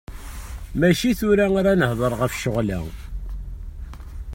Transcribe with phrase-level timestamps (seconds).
[0.79, 2.79] Mačči tura ara nehder ɣef ccɣel-a.